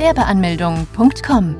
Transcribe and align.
Gewerbeanmeldung.com. 0.00 1.56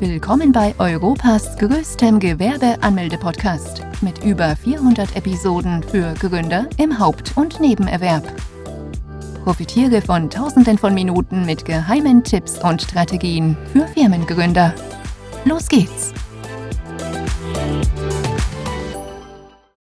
Willkommen 0.00 0.50
bei 0.50 0.74
Europas 0.80 1.56
größtem 1.58 2.18
Gewerbeanmelde-Podcast 2.18 3.82
mit 4.00 4.24
über 4.24 4.56
400 4.56 5.14
Episoden 5.14 5.80
für 5.84 6.12
Gründer 6.14 6.68
im 6.76 6.98
Haupt- 6.98 7.36
und 7.36 7.60
Nebenerwerb. 7.60 8.24
Profitiere 9.44 10.02
von 10.02 10.28
Tausenden 10.28 10.76
von 10.76 10.92
Minuten 10.92 11.46
mit 11.46 11.64
geheimen 11.64 12.24
Tipps 12.24 12.58
und 12.58 12.82
Strategien 12.82 13.56
für 13.72 13.86
Firmengründer. 13.86 14.74
Los 15.44 15.68
geht's! 15.68 16.12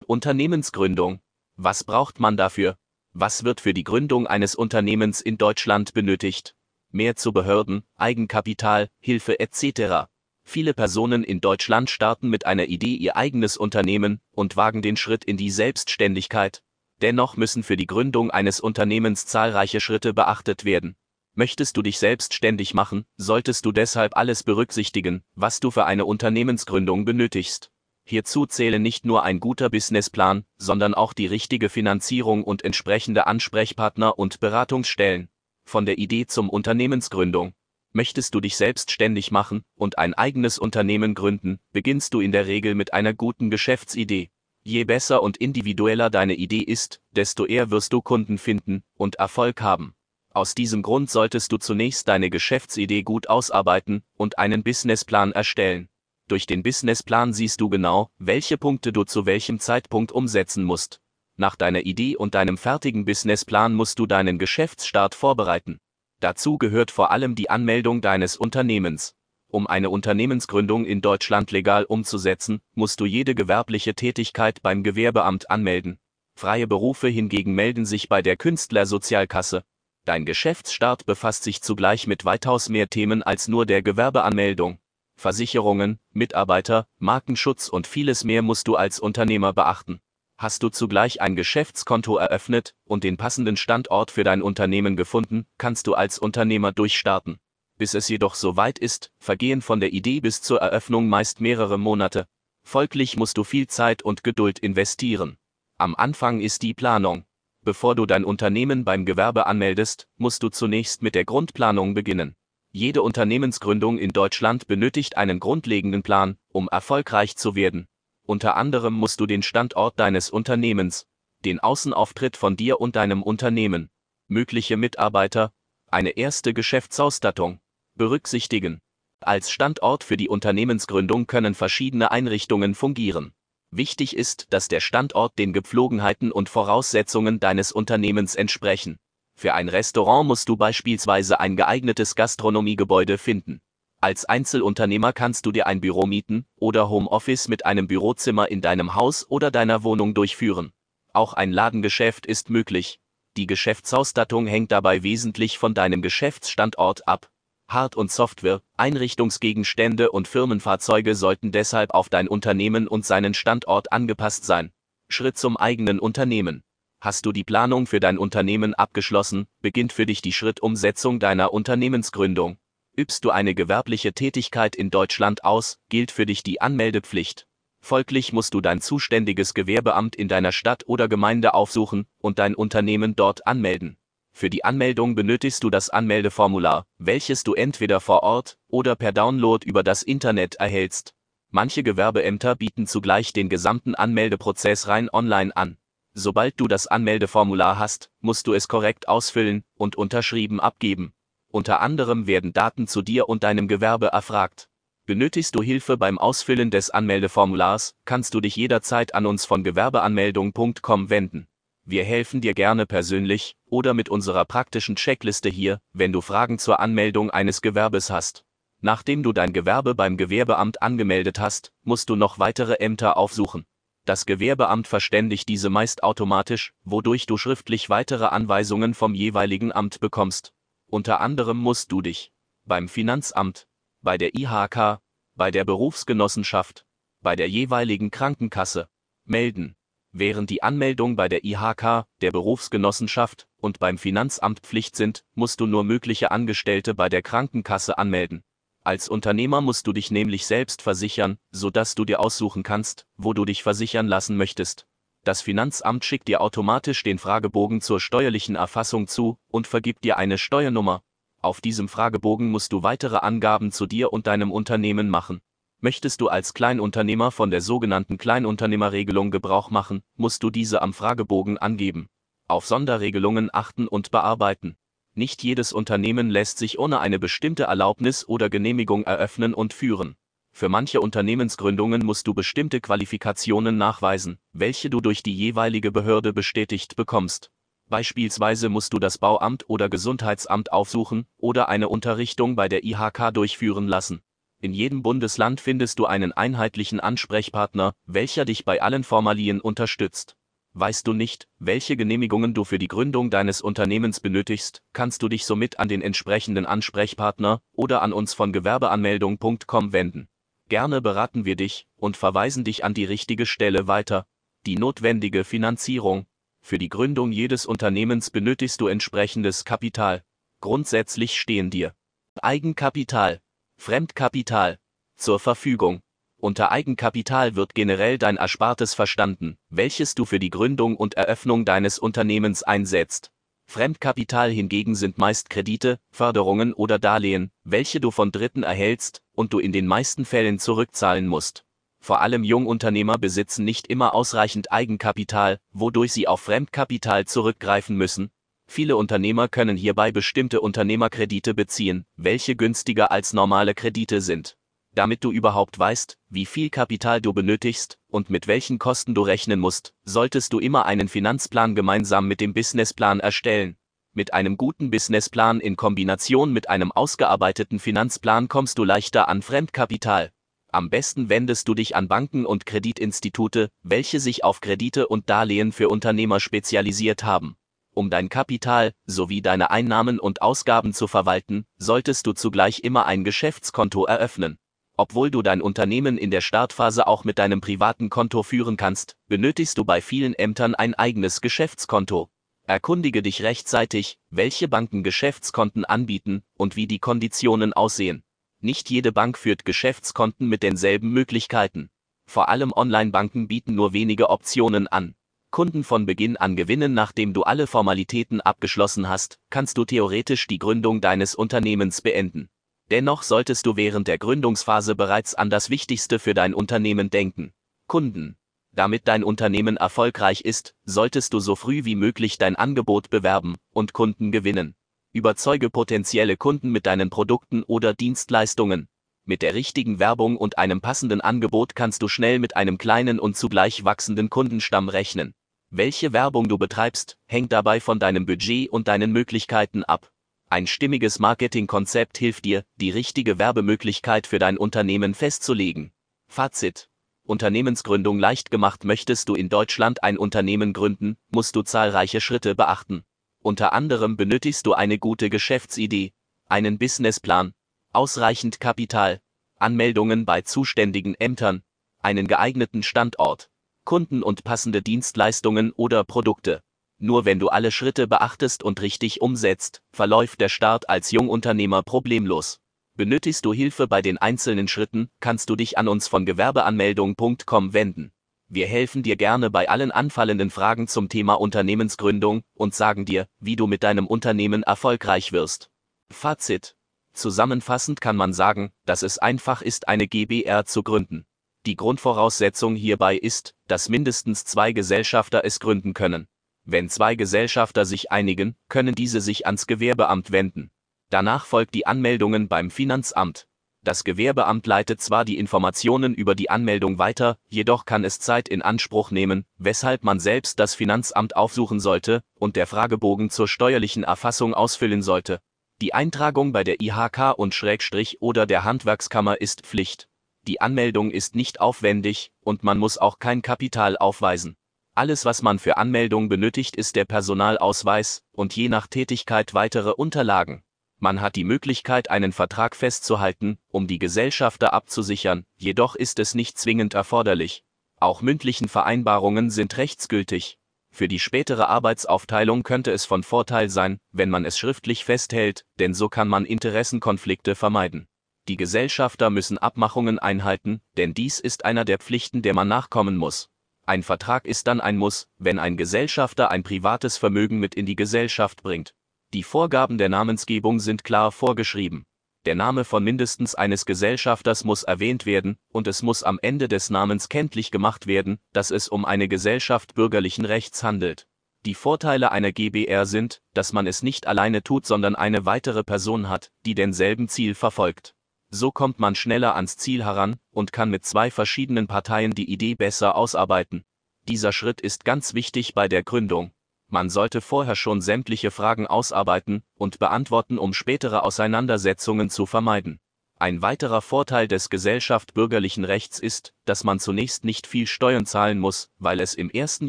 Unternehmensgründung. 0.06 1.20
Was 1.56 1.84
braucht 1.84 2.20
man 2.20 2.36
dafür? 2.36 2.76
Was 3.14 3.44
wird 3.44 3.62
für 3.62 3.72
die 3.72 3.84
Gründung 3.84 4.26
eines 4.26 4.54
Unternehmens 4.54 5.22
in 5.22 5.38
Deutschland 5.38 5.94
benötigt? 5.94 6.54
Mehr 6.92 7.14
zu 7.14 7.32
Behörden, 7.32 7.84
Eigenkapital, 7.96 8.88
Hilfe 8.98 9.38
etc. 9.38 10.08
Viele 10.42 10.74
Personen 10.74 11.22
in 11.22 11.40
Deutschland 11.40 11.88
starten 11.88 12.28
mit 12.28 12.46
einer 12.46 12.64
Idee 12.64 12.96
ihr 12.96 13.16
eigenes 13.16 13.56
Unternehmen 13.56 14.20
und 14.32 14.56
wagen 14.56 14.82
den 14.82 14.96
Schritt 14.96 15.24
in 15.24 15.36
die 15.36 15.50
Selbstständigkeit. 15.50 16.62
Dennoch 17.00 17.36
müssen 17.36 17.62
für 17.62 17.76
die 17.76 17.86
Gründung 17.86 18.32
eines 18.32 18.58
Unternehmens 18.58 19.24
zahlreiche 19.24 19.80
Schritte 19.80 20.12
beachtet 20.12 20.64
werden. 20.64 20.96
Möchtest 21.34 21.76
du 21.76 21.82
dich 21.82 21.98
selbstständig 22.00 22.74
machen, 22.74 23.04
solltest 23.16 23.64
du 23.64 23.70
deshalb 23.70 24.16
alles 24.16 24.42
berücksichtigen, 24.42 25.22
was 25.36 25.60
du 25.60 25.70
für 25.70 25.86
eine 25.86 26.04
Unternehmensgründung 26.04 27.04
benötigst. 27.04 27.70
Hierzu 28.04 28.46
zählen 28.46 28.82
nicht 28.82 29.04
nur 29.04 29.22
ein 29.22 29.38
guter 29.38 29.70
Businessplan, 29.70 30.44
sondern 30.58 30.94
auch 30.94 31.12
die 31.12 31.26
richtige 31.26 31.68
Finanzierung 31.68 32.42
und 32.42 32.64
entsprechende 32.64 33.28
Ansprechpartner 33.28 34.18
und 34.18 34.40
Beratungsstellen. 34.40 35.28
Von 35.64 35.86
der 35.86 35.98
Idee 35.98 36.26
zum 36.26 36.48
Unternehmensgründung. 36.48 37.52
Möchtest 37.92 38.34
du 38.34 38.40
dich 38.40 38.56
selbstständig 38.56 39.30
machen 39.32 39.62
und 39.74 39.98
ein 39.98 40.14
eigenes 40.14 40.58
Unternehmen 40.58 41.14
gründen, 41.14 41.58
beginnst 41.72 42.14
du 42.14 42.20
in 42.20 42.30
der 42.30 42.46
Regel 42.46 42.74
mit 42.74 42.92
einer 42.92 43.14
guten 43.14 43.50
Geschäftsidee. 43.50 44.30
Je 44.62 44.84
besser 44.84 45.22
und 45.22 45.38
individueller 45.38 46.10
deine 46.10 46.34
Idee 46.34 46.60
ist, 46.60 47.00
desto 47.12 47.46
eher 47.46 47.70
wirst 47.70 47.92
du 47.92 48.02
Kunden 48.02 48.38
finden 48.38 48.84
und 48.94 49.16
Erfolg 49.16 49.60
haben. 49.60 49.94
Aus 50.32 50.54
diesem 50.54 50.82
Grund 50.82 51.10
solltest 51.10 51.50
du 51.50 51.56
zunächst 51.56 52.06
deine 52.06 52.30
Geschäftsidee 52.30 53.02
gut 53.02 53.28
ausarbeiten 53.28 54.04
und 54.16 54.38
einen 54.38 54.62
Businessplan 54.62 55.32
erstellen. 55.32 55.88
Durch 56.28 56.46
den 56.46 56.62
Businessplan 56.62 57.32
siehst 57.32 57.60
du 57.60 57.68
genau, 57.68 58.10
welche 58.18 58.56
Punkte 58.56 58.92
du 58.92 59.02
zu 59.02 59.26
welchem 59.26 59.58
Zeitpunkt 59.58 60.12
umsetzen 60.12 60.62
musst. 60.62 61.00
Nach 61.40 61.56
deiner 61.56 61.86
Idee 61.86 62.16
und 62.16 62.34
deinem 62.34 62.58
fertigen 62.58 63.06
Businessplan 63.06 63.72
musst 63.72 63.98
du 63.98 64.04
deinen 64.04 64.38
Geschäftsstart 64.38 65.14
vorbereiten. 65.14 65.78
Dazu 66.20 66.58
gehört 66.58 66.90
vor 66.90 67.12
allem 67.12 67.34
die 67.34 67.48
Anmeldung 67.48 68.02
deines 68.02 68.36
Unternehmens. 68.36 69.14
Um 69.48 69.66
eine 69.66 69.88
Unternehmensgründung 69.88 70.84
in 70.84 71.00
Deutschland 71.00 71.50
legal 71.50 71.84
umzusetzen, 71.84 72.60
musst 72.74 73.00
du 73.00 73.06
jede 73.06 73.34
gewerbliche 73.34 73.94
Tätigkeit 73.94 74.60
beim 74.60 74.82
Gewerbeamt 74.82 75.50
anmelden. 75.50 75.98
Freie 76.34 76.66
Berufe 76.66 77.08
hingegen 77.08 77.54
melden 77.54 77.86
sich 77.86 78.10
bei 78.10 78.20
der 78.20 78.36
Künstlersozialkasse. 78.36 79.64
Dein 80.04 80.26
Geschäftsstart 80.26 81.06
befasst 81.06 81.44
sich 81.44 81.62
zugleich 81.62 82.06
mit 82.06 82.26
weitaus 82.26 82.68
mehr 82.68 82.90
Themen 82.90 83.22
als 83.22 83.48
nur 83.48 83.64
der 83.64 83.80
Gewerbeanmeldung. 83.80 84.78
Versicherungen, 85.16 86.00
Mitarbeiter, 86.12 86.86
Markenschutz 86.98 87.70
und 87.70 87.86
vieles 87.86 88.24
mehr 88.24 88.42
musst 88.42 88.68
du 88.68 88.76
als 88.76 89.00
Unternehmer 89.00 89.54
beachten. 89.54 90.02
Hast 90.40 90.62
du 90.62 90.70
zugleich 90.70 91.20
ein 91.20 91.36
Geschäftskonto 91.36 92.16
eröffnet 92.16 92.74
und 92.86 93.04
den 93.04 93.18
passenden 93.18 93.58
Standort 93.58 94.10
für 94.10 94.24
dein 94.24 94.40
Unternehmen 94.40 94.96
gefunden, 94.96 95.44
kannst 95.58 95.86
du 95.86 95.92
als 95.92 96.18
Unternehmer 96.18 96.72
durchstarten. 96.72 97.36
Bis 97.76 97.92
es 97.92 98.08
jedoch 98.08 98.34
so 98.34 98.56
weit 98.56 98.78
ist, 98.78 99.12
vergehen 99.18 99.60
von 99.60 99.80
der 99.80 99.92
Idee 99.92 100.20
bis 100.20 100.40
zur 100.40 100.62
Eröffnung 100.62 101.10
meist 101.10 101.42
mehrere 101.42 101.78
Monate. 101.78 102.26
Folglich 102.62 103.18
musst 103.18 103.36
du 103.36 103.44
viel 103.44 103.66
Zeit 103.66 104.00
und 104.00 104.24
Geduld 104.24 104.58
investieren. 104.58 105.36
Am 105.76 105.94
Anfang 105.94 106.40
ist 106.40 106.62
die 106.62 106.72
Planung. 106.72 107.26
Bevor 107.62 107.94
du 107.94 108.06
dein 108.06 108.24
Unternehmen 108.24 108.86
beim 108.86 109.04
Gewerbe 109.04 109.44
anmeldest, 109.44 110.08
musst 110.16 110.42
du 110.42 110.48
zunächst 110.48 111.02
mit 111.02 111.14
der 111.14 111.26
Grundplanung 111.26 111.92
beginnen. 111.92 112.34
Jede 112.72 113.02
Unternehmensgründung 113.02 113.98
in 113.98 114.08
Deutschland 114.10 114.66
benötigt 114.66 115.18
einen 115.18 115.38
grundlegenden 115.38 116.02
Plan, 116.02 116.38
um 116.48 116.66
erfolgreich 116.70 117.36
zu 117.36 117.54
werden. 117.54 117.88
Unter 118.30 118.56
anderem 118.56 118.94
musst 118.94 119.18
du 119.18 119.26
den 119.26 119.42
Standort 119.42 119.98
deines 119.98 120.30
Unternehmens, 120.30 121.08
den 121.44 121.58
Außenauftritt 121.58 122.36
von 122.36 122.56
dir 122.56 122.80
und 122.80 122.94
deinem 122.94 123.24
Unternehmen, 123.24 123.90
mögliche 124.28 124.76
Mitarbeiter, 124.76 125.52
eine 125.88 126.10
erste 126.10 126.54
Geschäftsausstattung 126.54 127.58
berücksichtigen. 127.96 128.78
Als 129.18 129.50
Standort 129.50 130.04
für 130.04 130.16
die 130.16 130.28
Unternehmensgründung 130.28 131.26
können 131.26 131.56
verschiedene 131.56 132.12
Einrichtungen 132.12 132.76
fungieren. 132.76 133.32
Wichtig 133.72 134.14
ist, 134.14 134.46
dass 134.50 134.68
der 134.68 134.78
Standort 134.78 135.36
den 135.36 135.52
Gepflogenheiten 135.52 136.30
und 136.30 136.48
Voraussetzungen 136.48 137.40
deines 137.40 137.72
Unternehmens 137.72 138.36
entsprechen. 138.36 138.98
Für 139.34 139.54
ein 139.54 139.68
Restaurant 139.68 140.28
musst 140.28 140.48
du 140.48 140.56
beispielsweise 140.56 141.40
ein 141.40 141.56
geeignetes 141.56 142.14
Gastronomiegebäude 142.14 143.18
finden. 143.18 143.60
Als 144.02 144.24
Einzelunternehmer 144.24 145.12
kannst 145.12 145.44
du 145.44 145.52
dir 145.52 145.66
ein 145.66 145.82
Büro 145.82 146.06
mieten 146.06 146.46
oder 146.56 146.88
Homeoffice 146.88 147.48
mit 147.48 147.66
einem 147.66 147.86
Bürozimmer 147.86 148.50
in 148.50 148.62
deinem 148.62 148.94
Haus 148.94 149.28
oder 149.28 149.50
deiner 149.50 149.82
Wohnung 149.82 150.14
durchführen. 150.14 150.72
Auch 151.12 151.34
ein 151.34 151.52
Ladengeschäft 151.52 152.24
ist 152.24 152.48
möglich. 152.48 152.98
Die 153.36 153.46
Geschäftsausstattung 153.46 154.46
hängt 154.46 154.72
dabei 154.72 155.02
wesentlich 155.02 155.58
von 155.58 155.74
deinem 155.74 156.00
Geschäftsstandort 156.00 157.06
ab. 157.06 157.28
Hard- 157.68 157.94
und 157.94 158.10
Software, 158.10 158.62
Einrichtungsgegenstände 158.78 160.10
und 160.10 160.28
Firmenfahrzeuge 160.28 161.14
sollten 161.14 161.52
deshalb 161.52 161.92
auf 161.92 162.08
dein 162.08 162.26
Unternehmen 162.26 162.88
und 162.88 163.04
seinen 163.04 163.34
Standort 163.34 163.92
angepasst 163.92 164.46
sein. 164.46 164.72
Schritt 165.10 165.36
zum 165.36 165.58
eigenen 165.58 165.98
Unternehmen. 165.98 166.62
Hast 167.02 167.26
du 167.26 167.32
die 167.32 167.44
Planung 167.44 167.86
für 167.86 168.00
dein 168.00 168.16
Unternehmen 168.16 168.72
abgeschlossen, 168.72 169.46
beginnt 169.60 169.92
für 169.92 170.06
dich 170.06 170.22
die 170.22 170.32
Schrittumsetzung 170.32 171.20
deiner 171.20 171.52
Unternehmensgründung. 171.52 172.56
Übst 173.00 173.24
du 173.24 173.30
eine 173.30 173.54
gewerbliche 173.54 174.12
Tätigkeit 174.12 174.76
in 174.76 174.90
Deutschland 174.90 175.42
aus, 175.42 175.78
gilt 175.88 176.10
für 176.10 176.26
dich 176.26 176.42
die 176.42 176.60
Anmeldepflicht. 176.60 177.46
Folglich 177.80 178.34
musst 178.34 178.52
du 178.52 178.60
dein 178.60 178.82
zuständiges 178.82 179.54
Gewerbeamt 179.54 180.16
in 180.16 180.28
deiner 180.28 180.52
Stadt 180.52 180.82
oder 180.86 181.08
Gemeinde 181.08 181.54
aufsuchen 181.54 182.06
und 182.18 182.38
dein 182.38 182.54
Unternehmen 182.54 183.16
dort 183.16 183.46
anmelden. 183.46 183.96
Für 184.34 184.50
die 184.50 184.66
Anmeldung 184.66 185.14
benötigst 185.14 185.64
du 185.64 185.70
das 185.70 185.88
Anmeldeformular, 185.88 186.84
welches 186.98 187.42
du 187.42 187.54
entweder 187.54 188.00
vor 188.00 188.22
Ort 188.22 188.58
oder 188.68 188.96
per 188.96 189.12
Download 189.12 189.66
über 189.66 189.82
das 189.82 190.02
Internet 190.02 190.56
erhältst. 190.56 191.14
Manche 191.48 191.82
Gewerbeämter 191.82 192.54
bieten 192.54 192.86
zugleich 192.86 193.32
den 193.32 193.48
gesamten 193.48 193.94
Anmeldeprozess 193.94 194.88
rein 194.88 195.08
online 195.10 195.56
an. 195.56 195.78
Sobald 196.12 196.60
du 196.60 196.68
das 196.68 196.86
Anmeldeformular 196.86 197.78
hast, 197.78 198.10
musst 198.20 198.46
du 198.46 198.52
es 198.52 198.68
korrekt 198.68 199.08
ausfüllen 199.08 199.64
und 199.74 199.96
unterschrieben 199.96 200.60
abgeben. 200.60 201.14
Unter 201.52 201.80
anderem 201.80 202.28
werden 202.28 202.52
Daten 202.52 202.86
zu 202.86 203.02
dir 203.02 203.28
und 203.28 203.42
deinem 203.42 203.66
Gewerbe 203.66 204.06
erfragt. 204.06 204.68
Benötigst 205.04 205.56
du 205.56 205.62
Hilfe 205.62 205.96
beim 205.96 206.16
Ausfüllen 206.16 206.70
des 206.70 206.90
Anmeldeformulars, 206.90 207.96
kannst 208.04 208.34
du 208.34 208.40
dich 208.40 208.54
jederzeit 208.54 209.14
an 209.16 209.26
uns 209.26 209.46
von 209.46 209.64
gewerbeanmeldung.com 209.64 211.10
wenden. 211.10 211.48
Wir 211.84 212.04
helfen 212.04 212.40
dir 212.40 212.54
gerne 212.54 212.86
persönlich 212.86 213.56
oder 213.66 213.94
mit 213.94 214.08
unserer 214.08 214.44
praktischen 214.44 214.94
Checkliste 214.94 215.48
hier, 215.48 215.80
wenn 215.92 216.12
du 216.12 216.20
Fragen 216.20 216.60
zur 216.60 216.78
Anmeldung 216.78 217.32
eines 217.32 217.62
Gewerbes 217.62 218.10
hast. 218.10 218.44
Nachdem 218.80 219.24
du 219.24 219.32
dein 219.32 219.52
Gewerbe 219.52 219.96
beim 219.96 220.16
Gewerbeamt 220.16 220.80
angemeldet 220.80 221.40
hast, 221.40 221.72
musst 221.82 222.10
du 222.10 222.14
noch 222.14 222.38
weitere 222.38 222.74
Ämter 222.74 223.16
aufsuchen. 223.16 223.66
Das 224.04 224.24
Gewerbeamt 224.24 224.86
verständigt 224.86 225.48
diese 225.48 225.68
meist 225.68 226.04
automatisch, 226.04 226.74
wodurch 226.84 227.26
du 227.26 227.36
schriftlich 227.36 227.90
weitere 227.90 228.26
Anweisungen 228.26 228.94
vom 228.94 229.14
jeweiligen 229.14 229.72
Amt 229.72 229.98
bekommst. 229.98 230.52
Unter 230.90 231.20
anderem 231.20 231.56
musst 231.56 231.92
du 231.92 232.02
dich 232.02 232.32
beim 232.64 232.88
Finanzamt, 232.88 233.68
bei 234.02 234.18
der 234.18 234.34
IHK, 234.34 235.00
bei 235.36 235.52
der 235.52 235.64
Berufsgenossenschaft, 235.64 236.84
bei 237.20 237.36
der 237.36 237.48
jeweiligen 237.48 238.10
Krankenkasse 238.10 238.88
melden. 239.24 239.76
Während 240.10 240.50
die 240.50 240.64
Anmeldung 240.64 241.14
bei 241.14 241.28
der 241.28 241.44
IHK, 241.44 242.06
der 242.22 242.32
Berufsgenossenschaft 242.32 243.46
und 243.56 243.78
beim 243.78 243.98
Finanzamt 243.98 244.60
Pflicht 244.60 244.96
sind, 244.96 245.24
musst 245.34 245.60
du 245.60 245.66
nur 245.66 245.84
mögliche 245.84 246.32
Angestellte 246.32 246.92
bei 246.92 247.08
der 247.08 247.22
Krankenkasse 247.22 247.96
anmelden. 247.96 248.42
Als 248.82 249.08
Unternehmer 249.08 249.60
musst 249.60 249.86
du 249.86 249.92
dich 249.92 250.10
nämlich 250.10 250.44
selbst 250.44 250.82
versichern, 250.82 251.38
so 251.52 251.70
dass 251.70 251.94
du 251.94 252.04
dir 252.04 252.18
aussuchen 252.18 252.64
kannst, 252.64 253.06
wo 253.16 253.32
du 253.32 253.44
dich 253.44 253.62
versichern 253.62 254.08
lassen 254.08 254.36
möchtest. 254.36 254.88
Das 255.22 255.42
Finanzamt 255.42 256.04
schickt 256.04 256.28
dir 256.28 256.40
automatisch 256.40 257.02
den 257.02 257.18
Fragebogen 257.18 257.82
zur 257.82 258.00
steuerlichen 258.00 258.56
Erfassung 258.56 259.06
zu 259.06 259.38
und 259.48 259.66
vergibt 259.66 260.04
dir 260.04 260.16
eine 260.16 260.38
Steuernummer. 260.38 261.02
Auf 261.42 261.60
diesem 261.60 261.88
Fragebogen 261.88 262.50
musst 262.50 262.72
du 262.72 262.82
weitere 262.82 263.18
Angaben 263.18 263.70
zu 263.70 263.86
dir 263.86 264.12
und 264.12 264.26
deinem 264.26 264.50
Unternehmen 264.50 265.10
machen. 265.10 265.40
Möchtest 265.80 266.20
du 266.20 266.28
als 266.28 266.52
Kleinunternehmer 266.54 267.30
von 267.30 267.50
der 267.50 267.60
sogenannten 267.60 268.18
Kleinunternehmerregelung 268.18 269.30
Gebrauch 269.30 269.70
machen, 269.70 270.02
musst 270.16 270.42
du 270.42 270.50
diese 270.50 270.82
am 270.82 270.92
Fragebogen 270.92 271.56
angeben. 271.58 272.08
Auf 272.48 272.66
Sonderregelungen 272.66 273.48
achten 273.52 273.88
und 273.88 274.10
bearbeiten. 274.10 274.76
Nicht 275.14 275.42
jedes 275.42 275.72
Unternehmen 275.72 276.30
lässt 276.30 276.58
sich 276.58 276.78
ohne 276.78 277.00
eine 277.00 277.18
bestimmte 277.18 277.64
Erlaubnis 277.64 278.26
oder 278.28 278.50
Genehmigung 278.50 279.04
eröffnen 279.04 279.54
und 279.54 279.72
führen. 279.72 280.16
Für 280.52 280.68
manche 280.68 281.00
Unternehmensgründungen 281.00 282.04
musst 282.04 282.26
du 282.26 282.34
bestimmte 282.34 282.82
Qualifikationen 282.82 283.78
nachweisen, 283.78 284.38
welche 284.52 284.90
du 284.90 285.00
durch 285.00 285.22
die 285.22 285.34
jeweilige 285.34 285.90
Behörde 285.90 286.32
bestätigt 286.32 286.96
bekommst. 286.96 287.50
Beispielsweise 287.88 288.68
musst 288.68 288.92
du 288.92 288.98
das 288.98 289.16
Bauamt 289.16 289.68
oder 289.70 289.88
Gesundheitsamt 289.88 290.70
aufsuchen 290.70 291.26
oder 291.38 291.68
eine 291.68 291.88
Unterrichtung 291.88 292.56
bei 292.56 292.68
der 292.68 292.84
IHK 292.84 293.32
durchführen 293.32 293.88
lassen. 293.88 294.20
In 294.60 294.74
jedem 294.74 295.02
Bundesland 295.02 295.62
findest 295.62 295.98
du 295.98 296.04
einen 296.04 296.32
einheitlichen 296.32 297.00
Ansprechpartner, 297.00 297.94
welcher 298.04 298.44
dich 298.44 298.66
bei 298.66 298.82
allen 298.82 299.02
Formalien 299.02 299.62
unterstützt. 299.62 300.36
Weißt 300.74 301.06
du 301.06 301.14
nicht, 301.14 301.48
welche 301.58 301.96
Genehmigungen 301.96 302.52
du 302.52 302.64
für 302.64 302.78
die 302.78 302.86
Gründung 302.86 303.30
deines 303.30 303.62
Unternehmens 303.62 304.20
benötigst, 304.20 304.82
kannst 304.92 305.22
du 305.22 305.28
dich 305.30 305.46
somit 305.46 305.80
an 305.80 305.88
den 305.88 306.02
entsprechenden 306.02 306.66
Ansprechpartner 306.66 307.62
oder 307.72 308.02
an 308.02 308.12
uns 308.12 308.34
von 308.34 308.52
gewerbeanmeldung.com 308.52 309.92
wenden. 309.92 310.28
Gerne 310.70 311.02
beraten 311.02 311.44
wir 311.44 311.56
dich 311.56 311.88
und 311.96 312.16
verweisen 312.16 312.62
dich 312.62 312.84
an 312.84 312.94
die 312.94 313.04
richtige 313.04 313.44
Stelle 313.44 313.88
weiter. 313.88 314.24
Die 314.66 314.76
notwendige 314.76 315.42
Finanzierung. 315.42 316.26
Für 316.60 316.78
die 316.78 316.88
Gründung 316.88 317.32
jedes 317.32 317.66
Unternehmens 317.66 318.30
benötigst 318.30 318.80
du 318.80 318.86
entsprechendes 318.86 319.64
Kapital. 319.64 320.22
Grundsätzlich 320.60 321.40
stehen 321.40 321.70
dir 321.70 321.92
Eigenkapital, 322.40 323.40
Fremdkapital 323.78 324.78
zur 325.16 325.40
Verfügung. 325.40 326.02
Unter 326.36 326.70
Eigenkapital 326.70 327.56
wird 327.56 327.74
generell 327.74 328.16
dein 328.16 328.36
Erspartes 328.36 328.94
verstanden, 328.94 329.58
welches 329.70 330.14
du 330.14 330.24
für 330.24 330.38
die 330.38 330.50
Gründung 330.50 330.96
und 330.96 331.14
Eröffnung 331.14 331.64
deines 331.64 331.98
Unternehmens 331.98 332.62
einsetzt. 332.62 333.32
Fremdkapital 333.66 334.50
hingegen 334.50 334.94
sind 334.94 335.18
meist 335.18 335.50
Kredite, 335.50 335.98
Förderungen 336.10 336.72
oder 336.72 337.00
Darlehen, 337.00 337.50
welche 337.64 338.00
du 338.00 338.12
von 338.12 338.30
Dritten 338.30 338.62
erhältst 338.62 339.22
und 339.40 339.54
du 339.54 339.58
in 339.58 339.72
den 339.72 339.86
meisten 339.86 340.26
Fällen 340.26 340.58
zurückzahlen 340.58 341.26
musst. 341.26 341.64
Vor 341.98 342.20
allem 342.20 342.44
Jungunternehmer 342.44 343.16
besitzen 343.16 343.64
nicht 343.64 343.86
immer 343.86 344.14
ausreichend 344.14 344.70
Eigenkapital, 344.70 345.58
wodurch 345.72 346.12
sie 346.12 346.28
auf 346.28 346.42
Fremdkapital 346.42 347.24
zurückgreifen 347.24 347.96
müssen. 347.96 348.30
Viele 348.66 348.96
Unternehmer 348.96 349.48
können 349.48 349.78
hierbei 349.78 350.12
bestimmte 350.12 350.60
Unternehmerkredite 350.60 351.54
beziehen, 351.54 352.04
welche 352.16 352.54
günstiger 352.54 353.10
als 353.10 353.32
normale 353.32 353.74
Kredite 353.74 354.20
sind. 354.20 354.58
Damit 354.94 355.24
du 355.24 355.32
überhaupt 355.32 355.78
weißt, 355.78 356.18
wie 356.28 356.44
viel 356.44 356.68
Kapital 356.68 357.22
du 357.22 357.32
benötigst 357.32 357.98
und 358.08 358.28
mit 358.28 358.46
welchen 358.46 358.78
Kosten 358.78 359.14
du 359.14 359.22
rechnen 359.22 359.58
musst, 359.58 359.94
solltest 360.04 360.52
du 360.52 360.58
immer 360.58 360.84
einen 360.84 361.08
Finanzplan 361.08 361.74
gemeinsam 361.74 362.28
mit 362.28 362.42
dem 362.42 362.52
Businessplan 362.52 363.20
erstellen. 363.20 363.76
Mit 364.12 364.34
einem 364.34 364.56
guten 364.56 364.90
Businessplan 364.90 365.60
in 365.60 365.76
Kombination 365.76 366.52
mit 366.52 366.68
einem 366.68 366.90
ausgearbeiteten 366.90 367.78
Finanzplan 367.78 368.48
kommst 368.48 368.76
du 368.76 368.82
leichter 368.82 369.28
an 369.28 369.40
Fremdkapital. 369.40 370.32
Am 370.72 370.90
besten 370.90 371.28
wendest 371.28 371.68
du 371.68 371.74
dich 371.74 371.94
an 371.94 372.08
Banken 372.08 372.44
und 372.44 372.66
Kreditinstitute, 372.66 373.70
welche 373.84 374.18
sich 374.18 374.42
auf 374.42 374.60
Kredite 374.60 375.06
und 375.06 375.30
Darlehen 375.30 375.70
für 375.70 375.88
Unternehmer 375.88 376.40
spezialisiert 376.40 377.22
haben. 377.22 377.54
Um 377.94 378.10
dein 378.10 378.28
Kapital 378.28 378.94
sowie 379.06 379.42
deine 379.42 379.70
Einnahmen 379.70 380.18
und 380.18 380.42
Ausgaben 380.42 380.92
zu 380.92 381.06
verwalten, 381.06 381.64
solltest 381.76 382.26
du 382.26 382.32
zugleich 382.32 382.80
immer 382.80 383.06
ein 383.06 383.22
Geschäftskonto 383.22 384.06
eröffnen. 384.06 384.58
Obwohl 384.96 385.30
du 385.30 385.40
dein 385.42 385.62
Unternehmen 385.62 386.18
in 386.18 386.32
der 386.32 386.40
Startphase 386.40 387.06
auch 387.06 387.22
mit 387.22 387.38
deinem 387.38 387.60
privaten 387.60 388.10
Konto 388.10 388.42
führen 388.42 388.76
kannst, 388.76 389.14
benötigst 389.28 389.78
du 389.78 389.84
bei 389.84 390.00
vielen 390.00 390.34
Ämtern 390.34 390.74
ein 390.74 390.94
eigenes 390.94 391.40
Geschäftskonto. 391.40 392.28
Erkundige 392.70 393.20
dich 393.20 393.42
rechtzeitig, 393.42 394.16
welche 394.30 394.68
Banken 394.68 395.02
Geschäftskonten 395.02 395.84
anbieten 395.84 396.44
und 396.56 396.76
wie 396.76 396.86
die 396.86 397.00
Konditionen 397.00 397.72
aussehen. 397.72 398.22
Nicht 398.60 398.90
jede 398.90 399.10
Bank 399.10 399.36
führt 399.36 399.64
Geschäftskonten 399.64 400.48
mit 400.48 400.62
denselben 400.62 401.10
Möglichkeiten. 401.10 401.90
Vor 402.26 402.48
allem 402.48 402.72
Online-Banken 402.72 403.48
bieten 403.48 403.74
nur 403.74 403.92
wenige 403.92 404.30
Optionen 404.30 404.86
an. 404.86 405.16
Kunden 405.50 405.82
von 405.82 406.06
Beginn 406.06 406.36
an 406.36 406.54
gewinnen, 406.54 406.94
nachdem 406.94 407.32
du 407.32 407.42
alle 407.42 407.66
Formalitäten 407.66 408.40
abgeschlossen 408.40 409.08
hast, 409.08 409.40
kannst 409.50 409.76
du 409.76 409.84
theoretisch 409.84 410.46
die 410.46 410.60
Gründung 410.60 411.00
deines 411.00 411.34
Unternehmens 411.34 412.00
beenden. 412.02 412.50
Dennoch 412.92 413.24
solltest 413.24 413.66
du 413.66 413.74
während 413.74 414.06
der 414.06 414.18
Gründungsphase 414.18 414.94
bereits 414.94 415.34
an 415.34 415.50
das 415.50 415.70
Wichtigste 415.70 416.20
für 416.20 416.34
dein 416.34 416.54
Unternehmen 416.54 417.10
denken. 417.10 417.52
Kunden. 417.88 418.36
Damit 418.72 419.08
dein 419.08 419.24
Unternehmen 419.24 419.76
erfolgreich 419.76 420.42
ist, 420.42 420.74
solltest 420.84 421.32
du 421.32 421.40
so 421.40 421.56
früh 421.56 421.84
wie 421.84 421.96
möglich 421.96 422.38
dein 422.38 422.56
Angebot 422.56 423.10
bewerben 423.10 423.56
und 423.72 423.92
Kunden 423.92 424.30
gewinnen. 424.32 424.74
Überzeuge 425.12 425.70
potenzielle 425.70 426.36
Kunden 426.36 426.70
mit 426.70 426.86
deinen 426.86 427.10
Produkten 427.10 427.64
oder 427.64 427.94
Dienstleistungen. 427.94 428.88
Mit 429.24 429.42
der 429.42 429.54
richtigen 429.54 429.98
Werbung 429.98 430.36
und 430.36 430.58
einem 430.58 430.80
passenden 430.80 431.20
Angebot 431.20 431.74
kannst 431.74 432.02
du 432.02 432.08
schnell 432.08 432.38
mit 432.38 432.56
einem 432.56 432.78
kleinen 432.78 433.18
und 433.18 433.36
zugleich 433.36 433.84
wachsenden 433.84 434.30
Kundenstamm 434.30 434.88
rechnen. 434.88 435.34
Welche 435.70 436.12
Werbung 436.12 436.48
du 436.48 436.58
betreibst, 436.58 437.16
hängt 437.26 437.52
dabei 437.52 437.80
von 437.80 437.98
deinem 437.98 438.26
Budget 438.26 438.70
und 438.70 438.88
deinen 438.88 439.12
Möglichkeiten 439.12 439.84
ab. 439.84 440.10
Ein 440.48 440.66
stimmiges 440.66 441.20
Marketingkonzept 441.20 442.18
hilft 442.18 442.44
dir, 442.44 442.64
die 442.74 442.90
richtige 442.90 443.38
Werbemöglichkeit 443.38 444.26
für 444.26 444.40
dein 444.40 444.58
Unternehmen 444.58 445.14
festzulegen. 445.14 445.92
Fazit. 446.26 446.89
Unternehmensgründung 447.30 448.18
leicht 448.18 448.50
gemacht 448.50 448.84
Möchtest 448.84 449.28
du 449.28 449.36
in 449.36 449.48
Deutschland 449.48 450.02
ein 450.02 450.18
Unternehmen 450.18 450.72
gründen, 450.72 451.16
musst 451.30 451.54
du 451.54 451.62
zahlreiche 451.62 452.20
Schritte 452.20 452.56
beachten. 452.56 453.04
Unter 453.40 453.72
anderem 453.72 454.16
benötigst 454.16 454.66
du 454.66 454.74
eine 454.74 454.98
gute 454.98 455.30
Geschäftsidee, 455.30 456.12
einen 456.46 456.76
Businessplan, 456.76 457.54
ausreichend 457.92 458.58
Kapital, 458.58 459.20
Anmeldungen 459.56 460.24
bei 460.24 460.42
zuständigen 460.42 461.14
Ämtern, 461.14 461.62
einen 462.00 462.26
geeigneten 462.26 462.82
Standort, 462.82 463.48
Kunden 463.84 464.22
und 464.22 464.42
passende 464.42 464.82
Dienstleistungen 464.82 465.70
oder 465.72 466.02
Produkte. 466.02 466.62
Nur 466.98 467.24
wenn 467.24 467.38
du 467.38 467.48
alle 467.48 467.70
Schritte 467.70 468.08
beachtest 468.08 468.62
und 468.62 468.82
richtig 468.82 469.20
umsetzt, 469.22 469.82
verläuft 469.92 470.40
der 470.40 470.48
Start 470.48 470.88
als 470.88 471.12
Jungunternehmer 471.12 471.82
problemlos. 471.82 472.60
Benötigst 473.00 473.46
du 473.46 473.54
Hilfe 473.54 473.88
bei 473.88 474.02
den 474.02 474.18
einzelnen 474.18 474.68
Schritten, 474.68 475.08
kannst 475.20 475.48
du 475.48 475.56
dich 475.56 475.78
an 475.78 475.88
uns 475.88 476.06
von 476.06 476.26
gewerbeanmeldung.com 476.26 477.72
wenden. 477.72 478.12
Wir 478.46 478.66
helfen 478.66 479.02
dir 479.02 479.16
gerne 479.16 479.48
bei 479.48 479.70
allen 479.70 479.90
anfallenden 479.90 480.50
Fragen 480.50 480.86
zum 480.86 481.08
Thema 481.08 481.40
Unternehmensgründung 481.40 482.42
und 482.52 482.74
sagen 482.74 483.06
dir, 483.06 483.26
wie 483.38 483.56
du 483.56 483.66
mit 483.66 483.84
deinem 483.84 484.06
Unternehmen 484.06 484.64
erfolgreich 484.64 485.32
wirst. 485.32 485.70
Fazit. 486.12 486.76
Zusammenfassend 487.14 488.02
kann 488.02 488.16
man 488.16 488.34
sagen, 488.34 488.70
dass 488.84 489.02
es 489.02 489.16
einfach 489.16 489.62
ist, 489.62 489.88
eine 489.88 490.06
GBR 490.06 490.66
zu 490.66 490.82
gründen. 490.82 491.24
Die 491.64 491.76
Grundvoraussetzung 491.76 492.76
hierbei 492.76 493.16
ist, 493.16 493.54
dass 493.66 493.88
mindestens 493.88 494.44
zwei 494.44 494.74
Gesellschafter 494.74 495.42
es 495.42 495.58
gründen 495.58 495.94
können. 495.94 496.28
Wenn 496.66 496.90
zwei 496.90 497.14
Gesellschafter 497.14 497.86
sich 497.86 498.12
einigen, 498.12 498.56
können 498.68 498.94
diese 498.94 499.22
sich 499.22 499.46
ans 499.46 499.66
Gewerbeamt 499.66 500.32
wenden. 500.32 500.70
Danach 501.10 501.44
folgt 501.44 501.74
die 501.74 501.86
Anmeldungen 501.86 502.48
beim 502.48 502.70
Finanzamt. 502.70 503.48
Das 503.82 504.04
Gewerbeamt 504.04 504.66
leitet 504.66 505.00
zwar 505.00 505.24
die 505.24 505.38
Informationen 505.38 506.14
über 506.14 506.34
die 506.34 506.50
Anmeldung 506.50 506.98
weiter, 506.98 507.36
jedoch 507.48 507.84
kann 507.84 508.04
es 508.04 508.20
Zeit 508.20 508.48
in 508.48 508.62
Anspruch 508.62 509.10
nehmen, 509.10 509.44
weshalb 509.56 510.04
man 510.04 510.20
selbst 510.20 510.60
das 510.60 510.74
Finanzamt 510.74 511.34
aufsuchen 511.34 511.80
sollte 511.80 512.22
und 512.34 512.56
der 512.56 512.66
Fragebogen 512.66 513.30
zur 513.30 513.48
steuerlichen 513.48 514.04
Erfassung 514.04 514.54
ausfüllen 514.54 515.02
sollte. 515.02 515.40
Die 515.80 515.94
Eintragung 515.94 516.52
bei 516.52 516.62
der 516.62 516.80
IHK 516.80 517.32
und 517.36 517.54
Schrägstrich 517.54 518.20
oder 518.20 518.46
der 518.46 518.64
Handwerkskammer 518.64 519.40
ist 519.40 519.62
Pflicht. 519.62 520.08
Die 520.46 520.60
Anmeldung 520.60 521.10
ist 521.10 521.34
nicht 521.34 521.60
aufwendig 521.60 522.32
und 522.40 522.62
man 522.62 522.78
muss 522.78 522.98
auch 522.98 523.18
kein 523.18 523.40
Kapital 523.40 523.96
aufweisen. 523.96 524.56
Alles, 524.94 525.24
was 525.24 525.40
man 525.40 525.58
für 525.58 525.78
Anmeldung 525.78 526.28
benötigt, 526.28 526.76
ist 526.76 526.96
der 526.96 527.06
Personalausweis 527.06 528.22
und 528.32 528.54
je 528.54 528.68
nach 528.68 528.86
Tätigkeit 528.86 529.54
weitere 529.54 529.90
Unterlagen. 529.90 530.62
Man 531.02 531.22
hat 531.22 531.34
die 531.34 531.44
Möglichkeit, 531.44 532.10
einen 532.10 532.30
Vertrag 532.30 532.76
festzuhalten, 532.76 533.58
um 533.68 533.86
die 533.86 533.98
Gesellschafter 533.98 534.74
abzusichern, 534.74 535.46
jedoch 535.56 535.94
ist 535.94 536.18
es 536.18 536.34
nicht 536.34 536.58
zwingend 536.58 536.92
erforderlich. 536.92 537.64
Auch 537.98 538.20
mündlichen 538.20 538.68
Vereinbarungen 538.68 539.48
sind 539.48 539.78
rechtsgültig. 539.78 540.58
Für 540.90 541.08
die 541.08 541.18
spätere 541.18 541.68
Arbeitsaufteilung 541.68 542.64
könnte 542.64 542.90
es 542.92 543.06
von 543.06 543.22
Vorteil 543.22 543.70
sein, 543.70 543.98
wenn 544.12 544.28
man 544.28 544.44
es 544.44 544.58
schriftlich 544.58 545.06
festhält, 545.06 545.64
denn 545.78 545.94
so 545.94 546.10
kann 546.10 546.28
man 546.28 546.44
Interessenkonflikte 546.44 547.54
vermeiden. 547.54 548.06
Die 548.48 548.58
Gesellschafter 548.58 549.30
müssen 549.30 549.56
Abmachungen 549.56 550.18
einhalten, 550.18 550.82
denn 550.98 551.14
dies 551.14 551.40
ist 551.40 551.64
einer 551.64 551.86
der 551.86 551.98
Pflichten, 551.98 552.42
der 552.42 552.52
man 552.52 552.68
nachkommen 552.68 553.16
muss. 553.16 553.48
Ein 553.86 554.02
Vertrag 554.02 554.44
ist 554.44 554.66
dann 554.66 554.82
ein 554.82 554.98
Muss, 554.98 555.28
wenn 555.38 555.58
ein 555.58 555.78
Gesellschafter 555.78 556.50
ein 556.50 556.62
privates 556.62 557.16
Vermögen 557.16 557.58
mit 557.58 557.74
in 557.74 557.86
die 557.86 557.96
Gesellschaft 557.96 558.62
bringt. 558.62 558.94
Die 559.32 559.44
Vorgaben 559.44 559.96
der 559.96 560.08
Namensgebung 560.08 560.80
sind 560.80 561.04
klar 561.04 561.30
vorgeschrieben. 561.30 562.04
Der 562.46 562.56
Name 562.56 562.84
von 562.84 563.04
mindestens 563.04 563.54
eines 563.54 563.86
Gesellschafters 563.86 564.64
muss 564.64 564.82
erwähnt 564.82 565.24
werden, 565.24 565.56
und 565.72 565.86
es 565.86 566.02
muss 566.02 566.24
am 566.24 566.40
Ende 566.42 566.66
des 566.66 566.90
Namens 566.90 567.28
kenntlich 567.28 567.70
gemacht 567.70 568.08
werden, 568.08 568.40
dass 568.52 568.72
es 568.72 568.88
um 568.88 569.04
eine 569.04 569.28
Gesellschaft 569.28 569.94
bürgerlichen 569.94 570.46
Rechts 570.46 570.82
handelt. 570.82 571.28
Die 571.64 571.74
Vorteile 571.74 572.32
einer 572.32 572.50
GBR 572.50 573.06
sind, 573.06 573.40
dass 573.54 573.72
man 573.72 573.86
es 573.86 574.02
nicht 574.02 574.26
alleine 574.26 574.64
tut, 574.64 574.84
sondern 574.84 575.14
eine 575.14 575.46
weitere 575.46 575.84
Person 575.84 576.28
hat, 576.28 576.50
die 576.66 576.74
denselben 576.74 577.28
Ziel 577.28 577.54
verfolgt. 577.54 578.16
So 578.48 578.72
kommt 578.72 578.98
man 578.98 579.14
schneller 579.14 579.54
ans 579.54 579.76
Ziel 579.76 580.02
heran 580.02 580.40
und 580.50 580.72
kann 580.72 580.90
mit 580.90 581.04
zwei 581.04 581.30
verschiedenen 581.30 581.86
Parteien 581.86 582.32
die 582.32 582.50
Idee 582.50 582.74
besser 582.74 583.14
ausarbeiten. 583.14 583.84
Dieser 584.26 584.52
Schritt 584.52 584.80
ist 584.80 585.04
ganz 585.04 585.34
wichtig 585.34 585.74
bei 585.74 585.86
der 585.86 586.02
Gründung. 586.02 586.50
Man 586.92 587.08
sollte 587.08 587.40
vorher 587.40 587.76
schon 587.76 588.00
sämtliche 588.00 588.50
Fragen 588.50 588.88
ausarbeiten 588.88 589.62
und 589.76 590.00
beantworten, 590.00 590.58
um 590.58 590.74
spätere 590.74 591.22
Auseinandersetzungen 591.22 592.30
zu 592.30 592.46
vermeiden. 592.46 592.98
Ein 593.38 593.62
weiterer 593.62 594.02
Vorteil 594.02 594.48
des 594.48 594.68
Gesellschaft 594.68 595.32
bürgerlichen 595.32 595.84
Rechts 595.84 596.18
ist, 596.18 596.52
dass 596.66 596.84
man 596.84 596.98
zunächst 596.98 597.44
nicht 597.44 597.68
viel 597.68 597.86
Steuern 597.86 598.26
zahlen 598.26 598.58
muss, 598.58 598.90
weil 598.98 599.20
es 599.20 599.34
im 599.34 599.48
ersten 599.48 599.88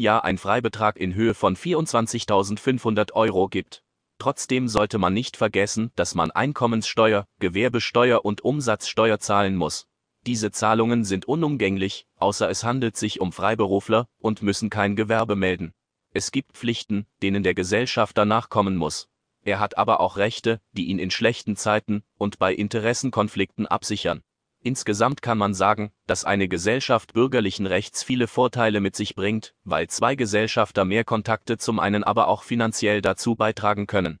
Jahr 0.00 0.24
ein 0.24 0.38
Freibetrag 0.38 0.96
in 0.96 1.14
Höhe 1.14 1.34
von 1.34 1.56
24.500 1.56 3.12
Euro 3.12 3.48
gibt. 3.48 3.82
Trotzdem 4.18 4.68
sollte 4.68 4.98
man 4.98 5.12
nicht 5.12 5.36
vergessen, 5.36 5.90
dass 5.96 6.14
man 6.14 6.30
Einkommenssteuer, 6.30 7.26
Gewerbesteuer 7.40 8.24
und 8.24 8.42
Umsatzsteuer 8.42 9.18
zahlen 9.18 9.56
muss. 9.56 9.88
Diese 10.24 10.52
Zahlungen 10.52 11.04
sind 11.04 11.24
unumgänglich, 11.24 12.06
außer 12.16 12.48
es 12.48 12.62
handelt 12.62 12.96
sich 12.96 13.20
um 13.20 13.32
Freiberufler 13.32 14.06
und 14.18 14.40
müssen 14.40 14.70
kein 14.70 14.94
Gewerbe 14.94 15.34
melden. 15.34 15.74
Es 16.12 16.32
gibt 16.32 16.52
Pflichten, 16.52 17.06
denen 17.22 17.42
der 17.42 17.54
Gesellschafter 17.54 18.24
nachkommen 18.24 18.76
muss 18.76 19.08
er 19.44 19.58
hat 19.58 19.76
aber 19.76 20.00
auch 20.00 20.16
Rechte, 20.16 20.60
die 20.72 20.86
ihn 20.86 20.98
in 20.98 21.10
schlechten 21.10 21.56
Zeiten 21.56 22.04
und 22.16 22.38
bei 22.38 22.54
Interessenkonflikten 22.54 23.66
absichern. 23.66 24.22
Insgesamt 24.62 25.22
kann 25.22 25.38
man 25.38 25.54
sagen, 25.54 25.90
dass 26.06 26.24
eine 26.24 26.46
Gesellschaft 26.46 27.14
bürgerlichen 27.14 27.66
Rechts 27.66 28.04
viele 28.04 28.28
Vorteile 28.28 28.80
mit 28.80 28.94
sich 28.94 29.16
bringt, 29.16 29.54
weil 29.64 29.88
zwei 29.88 30.14
Gesellschafter 30.14 30.84
mehr 30.84 31.02
Kontakte 31.02 31.58
zum 31.58 31.80
einen 31.80 32.04
aber 32.04 32.28
auch 32.28 32.44
finanziell 32.44 33.02
dazu 33.02 33.34
beitragen 33.34 33.88
können. 33.88 34.20